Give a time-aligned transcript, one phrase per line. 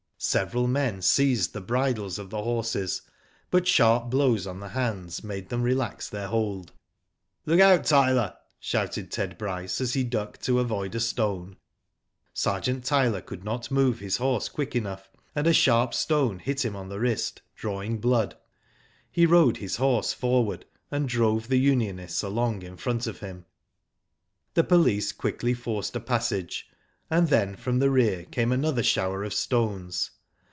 [0.23, 3.01] Several men seized the bridles of the horses,
[3.49, 6.73] but sharp blows on the hands made them relax their hold.
[7.09, 11.55] '* Look out, Tyler," shouted Ted Bryce, as he ducked to avoid a stone.
[12.35, 16.75] Sergeant Tyler could not move his horse quick enough, and a sharp stone hit him
[16.75, 18.37] on the wrist, drawing blood.
[19.11, 23.45] He rode his horse forward, and drove the unionists along in front of him.
[24.53, 26.67] The police quickly forced a passage,
[27.09, 30.11] and then, from the rear, came another shower of stones.